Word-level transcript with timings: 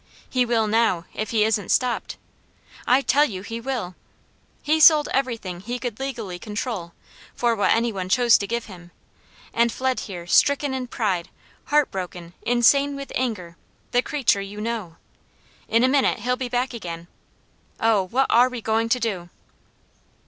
He 0.27 0.47
will 0.47 0.65
now, 0.65 1.05
if 1.13 1.29
he 1.29 1.43
isn't 1.43 1.69
stopped. 1.69 2.17
I 2.87 3.01
tell 3.03 3.23
you 3.25 3.43
he 3.43 3.61
will! 3.61 3.93
He 4.63 4.79
sold 4.79 5.07
everything 5.13 5.59
he 5.59 5.77
could 5.77 5.99
legally 5.99 6.39
control, 6.39 6.93
for 7.35 7.55
what 7.55 7.69
any 7.69 7.91
one 7.93 8.09
chose 8.09 8.35
to 8.39 8.47
give 8.47 8.65
him, 8.65 8.89
and 9.53 9.71
fled 9.71 9.99
here 9.99 10.25
stricken 10.25 10.73
in 10.73 10.87
pride, 10.87 11.29
heartbroken, 11.65 12.33
insane 12.41 12.95
with 12.95 13.11
anger, 13.13 13.57
the 13.91 14.01
creature 14.01 14.41
you 14.41 14.59
know. 14.59 14.95
In 15.67 15.83
a 15.83 15.87
minute 15.87 16.17
he'll 16.21 16.35
be 16.35 16.49
back 16.49 16.73
again. 16.73 17.07
Oh 17.79 18.01
what 18.07 18.25
are 18.31 18.49
we 18.49 18.59
going 18.59 18.89
to 18.89 18.99
do?" 18.99 19.29